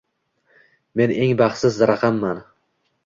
-Men 0.97 1.13
eng 1.21 1.35
baxtsiz 1.41 1.77
raqamman. 1.91 2.37